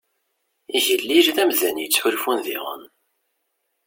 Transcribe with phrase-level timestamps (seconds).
[0.77, 2.83] Igellil d amdan yettḥulfun diɣen.